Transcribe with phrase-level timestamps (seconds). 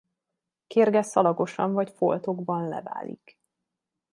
[0.67, 3.37] Kérge szalagosan vagy foltokban leválik.